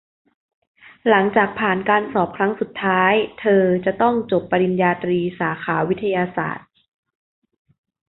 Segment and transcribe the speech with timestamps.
[1.09, 6.67] หลังจากผ่านการสอบครั้งสุดท้ายเธอจะต้องจบปริญญาตรีสาขาวิทยาศาสตร์